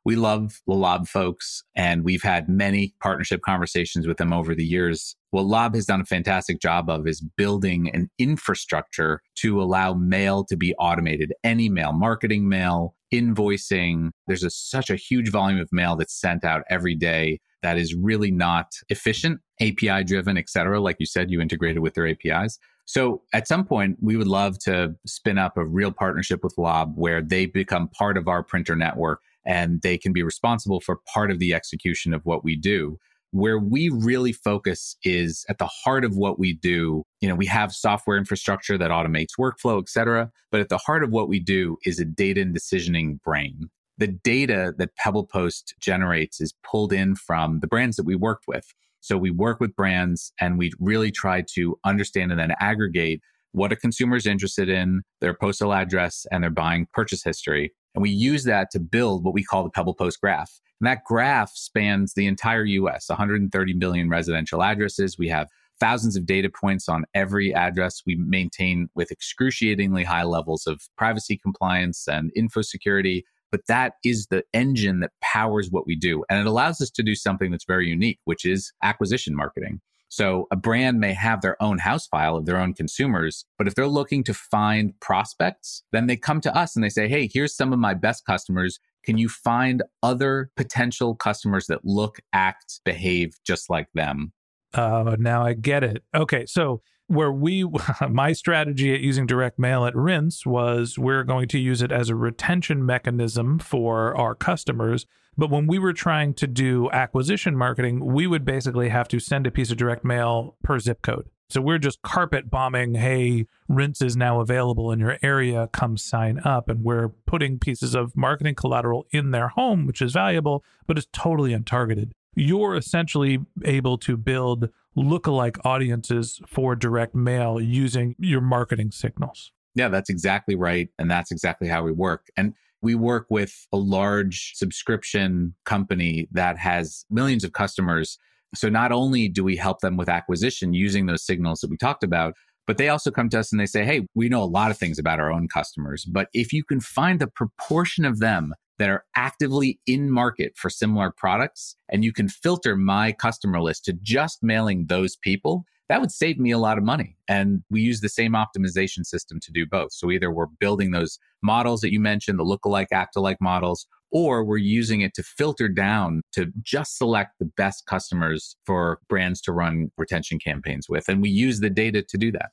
We 0.05 0.15
love 0.17 0.61
the 0.67 0.73
Lob 0.73 1.07
folks, 1.07 1.63
and 1.75 2.03
we've 2.03 2.23
had 2.23 2.49
many 2.49 2.93
partnership 3.01 3.41
conversations 3.41 4.05
with 4.05 4.17
them 4.17 4.33
over 4.33 4.53
the 4.53 4.65
years. 4.65 5.15
What 5.31 5.45
Lob 5.45 5.75
has 5.75 5.85
done 5.85 6.01
a 6.01 6.05
fantastic 6.05 6.59
job 6.59 6.89
of 6.89 7.07
is 7.07 7.21
building 7.21 7.89
an 7.93 8.09
infrastructure 8.19 9.21
to 9.35 9.61
allow 9.61 9.93
mail 9.93 10.43
to 10.45 10.57
be 10.57 10.73
automated. 10.75 11.33
Any 11.43 11.69
mail, 11.69 11.93
marketing 11.93 12.49
mail, 12.49 12.95
invoicing. 13.13 14.11
There's 14.27 14.43
a, 14.43 14.49
such 14.49 14.89
a 14.89 14.97
huge 14.97 15.29
volume 15.29 15.61
of 15.61 15.69
mail 15.71 15.95
that's 15.95 16.19
sent 16.19 16.43
out 16.43 16.63
every 16.69 16.95
day 16.95 17.39
that 17.63 17.77
is 17.77 17.95
really 17.95 18.31
not 18.31 18.67
efficient, 18.89 19.39
API 19.59 20.03
driven, 20.03 20.37
et 20.37 20.49
cetera. 20.49 20.79
Like 20.79 20.97
you 20.99 21.05
said, 21.05 21.31
you 21.31 21.41
integrated 21.41 21.81
with 21.81 21.95
their 21.95 22.07
APIs. 22.07 22.59
So 22.85 23.21
at 23.33 23.47
some 23.47 23.65
point, 23.65 23.97
we 24.01 24.17
would 24.17 24.27
love 24.27 24.59
to 24.59 24.95
spin 25.05 25.37
up 25.37 25.57
a 25.57 25.65
real 25.65 25.91
partnership 25.91 26.43
with 26.43 26.53
Lob 26.57 26.93
where 26.95 27.21
they 27.21 27.45
become 27.45 27.87
part 27.87 28.17
of 28.17 28.27
our 28.27 28.43
printer 28.43 28.75
network 28.75 29.21
and 29.45 29.81
they 29.81 29.97
can 29.97 30.13
be 30.13 30.23
responsible 30.23 30.81
for 30.81 30.99
part 31.13 31.31
of 31.31 31.39
the 31.39 31.53
execution 31.53 32.13
of 32.13 32.21
what 32.25 32.43
we 32.43 32.55
do. 32.55 32.97
Where 33.31 33.57
we 33.57 33.89
really 33.89 34.31
focus 34.31 34.95
is 35.03 35.43
at 35.49 35.57
the 35.57 35.69
heart 35.83 36.05
of 36.05 36.15
what 36.15 36.37
we 36.37 36.53
do. 36.53 37.03
You 37.19 37.29
know, 37.29 37.35
we 37.35 37.47
have 37.47 37.71
software 37.71 38.17
infrastructure 38.17 38.77
that 38.77 38.91
automates 38.91 39.39
workflow, 39.39 39.81
et 39.81 39.89
cetera. 39.89 40.31
But 40.51 40.61
at 40.61 40.69
the 40.69 40.77
heart 40.77 41.03
of 41.03 41.09
what 41.09 41.29
we 41.29 41.39
do 41.39 41.77
is 41.83 41.99
a 41.99 42.05
data 42.05 42.41
and 42.41 42.55
decisioning 42.55 43.19
brain 43.23 43.69
the 43.97 44.07
data 44.07 44.73
that 44.77 44.95
Pebble 44.95 45.25
Post 45.25 45.75
generates 45.79 46.41
is 46.41 46.53
pulled 46.63 46.93
in 46.93 47.15
from 47.15 47.59
the 47.59 47.67
brands 47.67 47.97
that 47.97 48.05
we 48.05 48.15
worked 48.15 48.45
with. 48.47 48.73
So 49.01 49.17
we 49.17 49.31
work 49.31 49.59
with 49.59 49.75
brands 49.75 50.31
and 50.39 50.57
we 50.57 50.71
really 50.79 51.11
try 51.11 51.43
to 51.55 51.77
understand 51.83 52.31
and 52.31 52.39
then 52.39 52.53
aggregate 52.59 53.21
what 53.51 53.71
a 53.71 53.75
consumer 53.75 54.15
is 54.15 54.25
interested 54.25 54.67
in, 54.67 55.03
their 55.21 55.33
postal 55.33 55.73
address, 55.73 56.25
and 56.31 56.43
their 56.43 56.49
buying 56.49 56.87
purchase 56.91 57.23
history. 57.23 57.71
And 57.93 58.01
we 58.01 58.09
use 58.09 58.45
that 58.45 58.71
to 58.71 58.79
build 58.79 59.23
what 59.23 59.33
we 59.33 59.43
call 59.43 59.63
the 59.63 59.69
Pebble 59.69 59.93
Post 59.93 60.21
graph. 60.21 60.59
And 60.79 60.87
that 60.87 61.03
graph 61.05 61.51
spans 61.53 62.13
the 62.13 62.25
entire 62.25 62.65
US, 62.65 63.09
130 63.09 63.73
million 63.73 64.09
residential 64.09 64.63
addresses. 64.63 65.17
We 65.19 65.29
have 65.29 65.49
thousands 65.79 66.15
of 66.15 66.25
data 66.25 66.49
points 66.49 66.89
on 66.89 67.05
every 67.13 67.53
address 67.53 68.01
we 68.05 68.15
maintain 68.15 68.89
with 68.95 69.11
excruciatingly 69.11 70.03
high 70.03 70.23
levels 70.23 70.65
of 70.65 70.81
privacy 70.97 71.37
compliance 71.37 72.07
and 72.07 72.31
info 72.35 72.61
security 72.61 73.25
but 73.53 73.67
that 73.67 73.93
is 74.03 74.25
the 74.31 74.43
engine 74.51 74.99
that 75.01 75.11
powers 75.21 75.69
what 75.69 75.85
we 75.85 75.95
do. 75.95 76.25
And 76.27 76.39
it 76.39 76.47
allows 76.47 76.81
us 76.81 76.89
to 76.89 77.03
do 77.03 77.13
something 77.13 77.51
that's 77.51 77.65
very 77.65 77.87
unique, 77.87 78.17
which 78.25 78.45
is 78.45 78.73
acquisition 78.81 79.35
marketing. 79.35 79.79
So 80.09 80.47
a 80.49 80.55
brand 80.55 80.99
may 80.99 81.13
have 81.13 81.41
their 81.41 81.61
own 81.61 81.77
house 81.77 82.07
file 82.07 82.35
of 82.35 82.47
their 82.47 82.57
own 82.57 82.73
consumers, 82.73 83.45
but 83.59 83.67
if 83.67 83.75
they're 83.75 83.87
looking 83.87 84.23
to 84.23 84.33
find 84.33 84.99
prospects, 85.01 85.83
then 85.91 86.07
they 86.07 86.17
come 86.17 86.41
to 86.41 86.55
us 86.57 86.75
and 86.75 86.83
they 86.83 86.89
say, 86.89 87.07
Hey, 87.07 87.29
here's 87.31 87.55
some 87.55 87.71
of 87.71 87.77
my 87.77 87.93
best 87.93 88.25
customers. 88.25 88.79
Can 89.05 89.19
you 89.19 89.29
find 89.29 89.83
other 90.01 90.49
potential 90.55 91.13
customers 91.13 91.67
that 91.67 91.85
look, 91.85 92.21
act, 92.33 92.81
behave 92.83 93.35
just 93.45 93.69
like 93.69 93.87
them? 93.93 94.33
Uh, 94.73 95.15
now 95.19 95.45
I 95.45 95.53
get 95.53 95.83
it. 95.83 96.03
Okay. 96.15 96.47
So 96.47 96.81
where 97.07 97.31
we 97.31 97.65
my 98.09 98.33
strategy 98.33 98.93
at 98.93 99.01
using 99.01 99.25
direct 99.25 99.59
mail 99.59 99.85
at 99.85 99.95
Rinse 99.95 100.45
was 100.45 100.97
we're 100.97 101.23
going 101.23 101.47
to 101.49 101.59
use 101.59 101.81
it 101.81 101.91
as 101.91 102.09
a 102.09 102.15
retention 102.15 102.85
mechanism 102.85 103.59
for 103.59 104.15
our 104.15 104.35
customers. 104.35 105.05
But 105.35 105.49
when 105.49 105.65
we 105.65 105.79
were 105.79 105.93
trying 105.93 106.35
to 106.35 106.47
do 106.47 106.89
acquisition 106.91 107.57
marketing 107.57 108.13
we 108.13 108.27
would 108.27 108.45
basically 108.45 108.89
have 108.89 109.07
to 109.09 109.19
send 109.19 109.47
a 109.47 109.51
piece 109.51 109.71
of 109.71 109.77
direct 109.77 110.05
mail 110.05 110.55
per 110.63 110.79
zip 110.79 111.01
code. 111.01 111.29
So 111.49 111.61
we're 111.61 111.77
just 111.77 112.01
carpet 112.01 112.49
bombing 112.49 112.95
hey 112.95 113.47
Rinse 113.67 114.01
is 114.01 114.15
now 114.15 114.39
available 114.39 114.91
in 114.91 114.99
your 114.99 115.17
area 115.21 115.69
come 115.71 115.97
sign 115.97 116.39
up. 116.45 116.69
And 116.69 116.83
we're 116.83 117.09
putting 117.09 117.59
pieces 117.59 117.95
of 117.95 118.15
marketing 118.15 118.55
collateral 118.55 119.07
in 119.11 119.31
their 119.31 119.49
home 119.49 119.85
which 119.85 120.01
is 120.01 120.13
valuable 120.13 120.63
but 120.87 120.97
it's 120.97 121.07
totally 121.11 121.51
untargeted. 121.53 122.11
You're 122.35 122.75
essentially 122.75 123.39
able 123.63 123.97
to 123.99 124.17
build 124.17 124.69
lookalike 124.95 125.57
audiences 125.63 126.39
for 126.47 126.75
direct 126.75 127.15
mail 127.15 127.59
using 127.59 128.15
your 128.19 128.41
marketing 128.41 128.91
signals. 128.91 129.51
Yeah, 129.75 129.87
that's 129.87 130.09
exactly 130.09 130.55
right. 130.55 130.89
And 130.99 131.09
that's 131.09 131.31
exactly 131.31 131.67
how 131.67 131.83
we 131.83 131.91
work. 131.91 132.27
And 132.37 132.53
we 132.81 132.95
work 132.95 133.25
with 133.29 133.65
a 133.71 133.77
large 133.77 134.51
subscription 134.55 135.55
company 135.65 136.27
that 136.31 136.57
has 136.57 137.05
millions 137.09 137.43
of 137.43 137.53
customers. 137.53 138.17
So 138.53 138.69
not 138.69 138.91
only 138.91 139.29
do 139.29 139.43
we 139.43 139.55
help 139.55 139.79
them 139.79 139.97
with 139.97 140.09
acquisition 140.09 140.73
using 140.73 141.05
those 141.05 141.25
signals 141.25 141.61
that 141.61 141.71
we 141.71 141.77
talked 141.77 142.03
about, 142.03 142.33
but 142.67 142.77
they 142.77 142.89
also 142.89 143.09
come 143.09 143.29
to 143.29 143.39
us 143.39 143.51
and 143.51 143.59
they 143.59 143.65
say, 143.65 143.83
Hey, 143.83 144.05
we 144.15 144.29
know 144.29 144.43
a 144.43 144.45
lot 144.45 144.69
of 144.69 144.77
things 144.77 144.99
about 144.99 145.19
our 145.19 145.31
own 145.31 145.47
customers, 145.47 146.05
but 146.05 146.27
if 146.33 146.53
you 146.53 146.63
can 146.63 146.79
find 146.79 147.19
the 147.19 147.27
proportion 147.27 148.05
of 148.05 148.19
them 148.19 148.53
that 148.79 148.89
are 148.89 149.05
actively 149.15 149.79
in 149.85 150.09
market 150.09 150.53
for 150.55 150.69
similar 150.69 151.11
products, 151.15 151.75
and 151.89 152.03
you 152.03 152.11
can 152.11 152.27
filter 152.27 152.75
my 152.75 153.11
customer 153.11 153.61
list 153.61 153.85
to 153.85 153.93
just 153.93 154.41
mailing 154.41 154.85
those 154.87 155.15
people, 155.15 155.63
that 155.89 155.99
would 156.01 156.11
save 156.11 156.39
me 156.39 156.49
a 156.51 156.57
lot 156.57 156.77
of 156.77 156.83
money. 156.83 157.17
And 157.27 157.63
we 157.69 157.81
use 157.81 158.01
the 158.01 158.09
same 158.09 158.33
optimization 158.33 159.05
system 159.05 159.39
to 159.41 159.51
do 159.51 159.65
both. 159.65 159.91
So 159.93 160.09
either 160.09 160.31
we're 160.31 160.47
building 160.59 160.91
those 160.91 161.19
models 161.41 161.81
that 161.81 161.91
you 161.91 161.99
mentioned, 161.99 162.39
the 162.39 162.43
lookalike, 162.43 162.87
act-alike 162.91 163.37
models, 163.41 163.85
or 164.11 164.43
we're 164.43 164.57
using 164.57 165.01
it 165.01 165.13
to 165.15 165.23
filter 165.23 165.67
down 165.67 166.21
to 166.31 166.51
just 166.61 166.97
select 166.97 167.31
the 167.39 167.45
best 167.45 167.85
customers 167.85 168.55
for 168.65 168.99
brands 169.09 169.41
to 169.41 169.51
run 169.51 169.91
retention 169.97 170.39
campaigns 170.39 170.87
with. 170.87 171.09
And 171.09 171.21
we 171.21 171.29
use 171.29 171.59
the 171.59 171.69
data 171.69 172.01
to 172.01 172.17
do 172.17 172.31
that. 172.31 172.51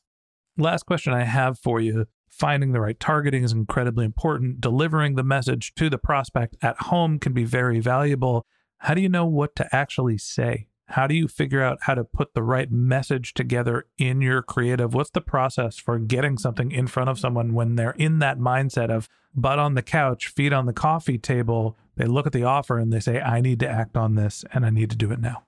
Last 0.58 0.84
question 0.84 1.12
I 1.12 1.24
have 1.24 1.58
for 1.58 1.80
you 1.80 2.06
finding 2.30 2.72
the 2.72 2.80
right 2.80 2.98
targeting 2.98 3.44
is 3.44 3.52
incredibly 3.52 4.04
important. 4.04 4.60
Delivering 4.60 5.16
the 5.16 5.24
message 5.24 5.74
to 5.74 5.90
the 5.90 5.98
prospect 5.98 6.56
at 6.62 6.76
home 6.82 7.18
can 7.18 7.32
be 7.32 7.44
very 7.44 7.80
valuable. 7.80 8.46
How 8.78 8.94
do 8.94 9.02
you 9.02 9.08
know 9.08 9.26
what 9.26 9.54
to 9.56 9.68
actually 9.74 10.16
say? 10.16 10.68
How 10.90 11.06
do 11.06 11.14
you 11.14 11.28
figure 11.28 11.62
out 11.62 11.78
how 11.82 11.94
to 11.94 12.02
put 12.02 12.34
the 12.34 12.42
right 12.42 12.70
message 12.70 13.34
together 13.34 13.86
in 13.96 14.20
your 14.20 14.42
creative? 14.42 14.92
What's 14.92 15.10
the 15.10 15.20
process 15.20 15.76
for 15.76 15.98
getting 15.98 16.36
something 16.36 16.72
in 16.72 16.88
front 16.88 17.10
of 17.10 17.18
someone 17.18 17.54
when 17.54 17.76
they're 17.76 17.92
in 17.92 18.18
that 18.20 18.38
mindset 18.38 18.90
of 18.90 19.08
butt 19.32 19.60
on 19.60 19.74
the 19.74 19.82
couch, 19.82 20.26
feet 20.28 20.52
on 20.52 20.66
the 20.66 20.72
coffee 20.72 21.18
table? 21.18 21.76
They 21.96 22.06
look 22.06 22.26
at 22.26 22.32
the 22.32 22.42
offer 22.42 22.78
and 22.78 22.92
they 22.92 22.98
say, 22.98 23.20
I 23.20 23.40
need 23.40 23.60
to 23.60 23.68
act 23.68 23.96
on 23.96 24.16
this 24.16 24.44
and 24.52 24.66
I 24.66 24.70
need 24.70 24.90
to 24.90 24.96
do 24.96 25.12
it 25.12 25.20
now. 25.20 25.44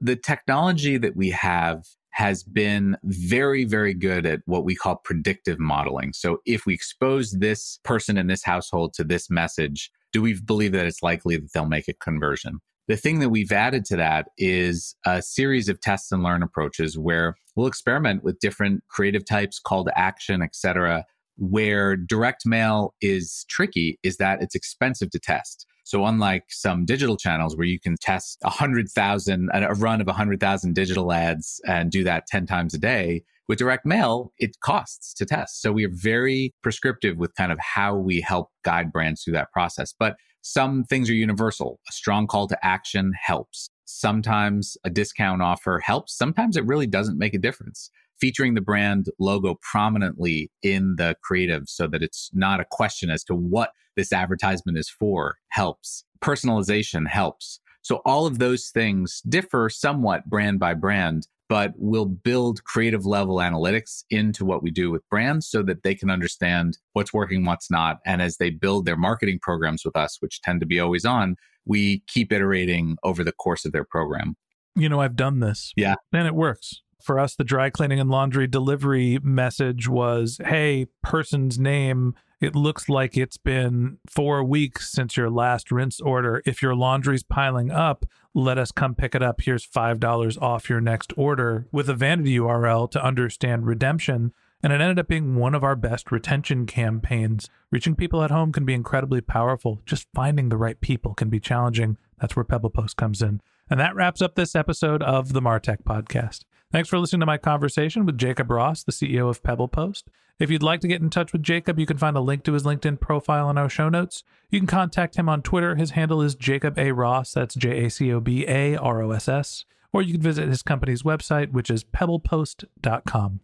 The 0.00 0.14
technology 0.14 0.98
that 0.98 1.16
we 1.16 1.30
have 1.30 1.86
has 2.16 2.42
been 2.42 2.96
very, 3.04 3.66
very 3.66 3.92
good 3.92 4.24
at 4.24 4.40
what 4.46 4.64
we 4.64 4.74
call 4.74 4.96
predictive 5.04 5.58
modeling. 5.58 6.14
So 6.14 6.38
if 6.46 6.64
we 6.64 6.72
expose 6.72 7.32
this 7.32 7.78
person 7.84 8.16
in 8.16 8.26
this 8.26 8.42
household 8.42 8.94
to 8.94 9.04
this 9.04 9.28
message, 9.28 9.90
do 10.14 10.22
we 10.22 10.40
believe 10.40 10.72
that 10.72 10.86
it's 10.86 11.02
likely 11.02 11.36
that 11.36 11.52
they'll 11.52 11.66
make 11.66 11.88
a 11.88 11.92
conversion? 11.92 12.60
The 12.88 12.96
thing 12.96 13.18
that 13.18 13.28
we've 13.28 13.52
added 13.52 13.84
to 13.86 13.96
that 13.96 14.28
is 14.38 14.96
a 15.04 15.20
series 15.20 15.68
of 15.68 15.78
test 15.82 16.10
and 16.10 16.22
learn 16.22 16.42
approaches 16.42 16.96
where 16.96 17.36
we'll 17.54 17.66
experiment 17.66 18.24
with 18.24 18.38
different 18.38 18.82
creative 18.88 19.26
types, 19.26 19.58
call 19.58 19.84
to 19.84 19.98
action, 19.98 20.40
et 20.40 20.56
cetera. 20.56 21.04
Where 21.36 21.96
direct 21.96 22.46
mail 22.46 22.94
is 23.02 23.44
tricky 23.50 23.98
is 24.02 24.16
that 24.16 24.40
it's 24.40 24.54
expensive 24.54 25.10
to 25.10 25.18
test. 25.18 25.66
So 25.86 26.04
unlike 26.04 26.46
some 26.48 26.84
digital 26.84 27.16
channels 27.16 27.56
where 27.56 27.64
you 27.64 27.78
can 27.78 27.94
test 28.00 28.38
a 28.42 28.50
hundred 28.50 28.88
thousand, 28.88 29.50
a 29.54 29.72
run 29.74 30.00
of 30.00 30.08
a 30.08 30.12
hundred 30.12 30.40
thousand 30.40 30.74
digital 30.74 31.12
ads 31.12 31.60
and 31.64 31.92
do 31.92 32.02
that 32.02 32.26
10 32.26 32.44
times 32.44 32.74
a 32.74 32.78
day, 32.78 33.22
with 33.46 33.60
direct 33.60 33.86
mail, 33.86 34.32
it 34.38 34.58
costs 34.58 35.14
to 35.14 35.24
test. 35.24 35.62
So 35.62 35.70
we 35.70 35.84
are 35.86 35.92
very 35.92 36.52
prescriptive 36.60 37.18
with 37.18 37.36
kind 37.36 37.52
of 37.52 37.60
how 37.60 37.94
we 37.94 38.20
help 38.20 38.50
guide 38.64 38.90
brands 38.90 39.22
through 39.22 39.34
that 39.34 39.52
process. 39.52 39.94
But 39.96 40.16
some 40.42 40.82
things 40.82 41.08
are 41.08 41.14
universal. 41.14 41.78
A 41.88 41.92
strong 41.92 42.26
call 42.26 42.48
to 42.48 42.66
action 42.66 43.12
helps. 43.22 43.70
Sometimes 43.84 44.76
a 44.82 44.90
discount 44.90 45.40
offer 45.40 45.78
helps. 45.78 46.18
Sometimes 46.18 46.56
it 46.56 46.66
really 46.66 46.88
doesn't 46.88 47.16
make 47.16 47.34
a 47.34 47.38
difference. 47.38 47.92
Featuring 48.20 48.54
the 48.54 48.60
brand 48.60 49.06
logo 49.18 49.58
prominently 49.60 50.50
in 50.62 50.96
the 50.96 51.16
creative 51.22 51.64
so 51.68 51.86
that 51.86 52.02
it's 52.02 52.30
not 52.32 52.60
a 52.60 52.66
question 52.70 53.10
as 53.10 53.22
to 53.24 53.34
what 53.34 53.70
this 53.96 54.12
advertisement 54.12 54.78
is 54.78 54.88
for 54.88 55.36
helps. 55.48 56.04
Personalization 56.20 57.08
helps. 57.08 57.60
So 57.82 58.02
all 58.04 58.26
of 58.26 58.38
those 58.38 58.70
things 58.70 59.22
differ 59.28 59.68
somewhat 59.68 60.28
brand 60.28 60.58
by 60.58 60.74
brand, 60.74 61.28
but 61.48 61.72
we'll 61.76 62.06
build 62.06 62.64
creative 62.64 63.06
level 63.06 63.36
analytics 63.36 64.02
into 64.10 64.44
what 64.44 64.62
we 64.62 64.70
do 64.70 64.90
with 64.90 65.08
brands 65.08 65.46
so 65.46 65.62
that 65.62 65.84
they 65.84 65.94
can 65.94 66.10
understand 66.10 66.78
what's 66.94 67.12
working, 67.12 67.44
what's 67.44 67.70
not. 67.70 67.98
And 68.04 68.20
as 68.20 68.38
they 68.38 68.50
build 68.50 68.86
their 68.86 68.96
marketing 68.96 69.38
programs 69.40 69.84
with 69.84 69.96
us, 69.96 70.16
which 70.20 70.40
tend 70.42 70.60
to 70.60 70.66
be 70.66 70.80
always 70.80 71.04
on, 71.04 71.36
we 71.64 72.02
keep 72.08 72.32
iterating 72.32 72.96
over 73.04 73.22
the 73.22 73.32
course 73.32 73.64
of 73.64 73.72
their 73.72 73.84
program. 73.84 74.36
You 74.74 74.88
know, 74.88 75.00
I've 75.00 75.16
done 75.16 75.40
this. 75.40 75.72
Yeah. 75.76 75.94
And 76.12 76.26
it 76.26 76.34
works. 76.34 76.82
For 77.06 77.20
us, 77.20 77.36
the 77.36 77.44
dry 77.44 77.70
cleaning 77.70 78.00
and 78.00 78.10
laundry 78.10 78.48
delivery 78.48 79.20
message 79.22 79.88
was 79.88 80.40
hey, 80.44 80.88
person's 81.04 81.56
name 81.56 82.16
it 82.40 82.54
looks 82.54 82.88
like 82.88 83.16
it's 83.16 83.38
been 83.38 83.98
four 84.10 84.44
weeks 84.44 84.90
since 84.90 85.16
your 85.16 85.30
last 85.30 85.72
rinse 85.72 86.00
order. 86.00 86.42
If 86.44 86.60
your 86.60 86.74
laundry's 86.74 87.22
piling 87.22 87.70
up, 87.70 88.04
let 88.34 88.58
us 88.58 88.72
come 88.72 88.94
pick 88.94 89.14
it 89.14 89.22
up. 89.22 89.40
Here's 89.40 89.66
$5 89.66 90.42
off 90.42 90.68
your 90.68 90.80
next 90.80 91.14
order 91.16 91.66
with 91.72 91.88
a 91.88 91.94
vanity 91.94 92.36
URL 92.36 92.90
to 92.90 93.02
understand 93.02 93.66
redemption. 93.66 94.32
And 94.62 94.72
it 94.72 94.80
ended 94.82 94.98
up 94.98 95.08
being 95.08 95.36
one 95.36 95.54
of 95.54 95.64
our 95.64 95.76
best 95.76 96.12
retention 96.12 96.66
campaigns. 96.66 97.48
Reaching 97.70 97.94
people 97.94 98.22
at 98.22 98.30
home 98.30 98.52
can 98.52 98.66
be 98.66 98.74
incredibly 98.74 99.22
powerful. 99.22 99.80
Just 99.86 100.08
finding 100.14 100.50
the 100.50 100.58
right 100.58 100.80
people 100.80 101.14
can 101.14 101.30
be 101.30 101.40
challenging. 101.40 101.96
That's 102.20 102.36
where 102.36 102.44
Pebble 102.44 102.70
Post 102.70 102.96
comes 102.96 103.22
in. 103.22 103.40
And 103.70 103.80
that 103.80 103.94
wraps 103.94 104.20
up 104.20 104.34
this 104.34 104.54
episode 104.54 105.02
of 105.02 105.32
the 105.32 105.42
Martech 105.42 105.84
Podcast. 105.84 106.44
Thanks 106.76 106.90
for 106.90 106.98
listening 106.98 107.20
to 107.20 107.26
my 107.26 107.38
conversation 107.38 108.04
with 108.04 108.18
Jacob 108.18 108.50
Ross, 108.50 108.84
the 108.84 108.92
CEO 108.92 109.30
of 109.30 109.42
Pebble 109.42 109.66
Post. 109.66 110.10
If 110.38 110.50
you'd 110.50 110.62
like 110.62 110.80
to 110.80 110.88
get 110.88 111.00
in 111.00 111.08
touch 111.08 111.32
with 111.32 111.42
Jacob, 111.42 111.78
you 111.78 111.86
can 111.86 111.96
find 111.96 112.18
a 112.18 112.20
link 112.20 112.44
to 112.44 112.52
his 112.52 112.64
LinkedIn 112.64 113.00
profile 113.00 113.48
in 113.48 113.56
our 113.56 113.70
show 113.70 113.88
notes. 113.88 114.22
You 114.50 114.60
can 114.60 114.66
contact 114.66 115.16
him 115.16 115.26
on 115.26 115.40
Twitter. 115.40 115.76
His 115.76 115.92
handle 115.92 116.20
is 116.20 116.34
Jacob 116.34 116.78
A. 116.78 116.92
Ross. 116.92 117.32
That's 117.32 117.54
J 117.54 117.86
A 117.86 117.88
C 117.88 118.12
O 118.12 118.20
B 118.20 118.44
A 118.46 118.76
R 118.76 119.00
O 119.00 119.12
S 119.12 119.26
S. 119.26 119.64
Or 119.90 120.02
you 120.02 120.12
can 120.12 120.20
visit 120.20 120.50
his 120.50 120.62
company's 120.62 121.02
website, 121.02 121.52
which 121.52 121.70
is 121.70 121.82
pebblepost.com. 121.82 123.40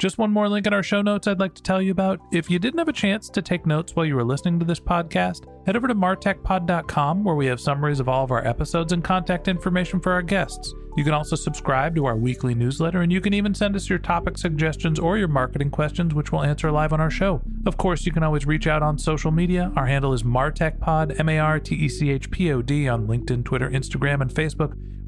Just 0.00 0.18
one 0.18 0.32
more 0.32 0.48
link 0.48 0.66
in 0.66 0.74
our 0.74 0.82
show 0.82 1.02
notes 1.02 1.28
I'd 1.28 1.38
like 1.38 1.54
to 1.54 1.62
tell 1.62 1.80
you 1.80 1.92
about. 1.92 2.18
If 2.32 2.50
you 2.50 2.58
didn't 2.58 2.80
have 2.80 2.88
a 2.88 2.92
chance 2.92 3.30
to 3.30 3.42
take 3.42 3.64
notes 3.64 3.94
while 3.94 4.06
you 4.06 4.16
were 4.16 4.24
listening 4.24 4.58
to 4.58 4.66
this 4.66 4.80
podcast, 4.80 5.44
head 5.66 5.76
over 5.76 5.86
to 5.86 5.94
martechpod.com 5.94 7.22
where 7.22 7.36
we 7.36 7.46
have 7.46 7.60
summaries 7.60 8.00
of 8.00 8.08
all 8.08 8.24
of 8.24 8.32
our 8.32 8.44
episodes 8.44 8.92
and 8.92 9.04
contact 9.04 9.46
information 9.46 10.00
for 10.00 10.10
our 10.10 10.22
guests. 10.22 10.74
You 10.96 11.04
can 11.04 11.14
also 11.14 11.36
subscribe 11.36 11.94
to 11.96 12.04
our 12.06 12.16
weekly 12.16 12.54
newsletter, 12.54 13.00
and 13.00 13.12
you 13.12 13.20
can 13.20 13.32
even 13.32 13.54
send 13.54 13.76
us 13.76 13.88
your 13.88 13.98
topic 13.98 14.36
suggestions 14.36 14.98
or 14.98 15.16
your 15.16 15.28
marketing 15.28 15.70
questions, 15.70 16.14
which 16.14 16.32
we'll 16.32 16.42
answer 16.42 16.70
live 16.70 16.92
on 16.92 17.00
our 17.00 17.10
show. 17.10 17.42
Of 17.64 17.76
course, 17.76 18.06
you 18.06 18.12
can 18.12 18.22
always 18.22 18.46
reach 18.46 18.66
out 18.66 18.82
on 18.82 18.98
social 18.98 19.30
media. 19.30 19.72
Our 19.76 19.86
handle 19.86 20.12
is 20.12 20.22
MartechPod, 20.22 21.18
M 21.18 21.28
A 21.28 21.38
R 21.38 21.60
T 21.60 21.74
E 21.76 21.88
C 21.88 22.10
H 22.10 22.30
P 22.30 22.52
O 22.52 22.60
D, 22.60 22.88
on 22.88 23.06
LinkedIn, 23.06 23.44
Twitter, 23.44 23.70
Instagram, 23.70 24.20
and 24.20 24.30
Facebook. 24.30 24.76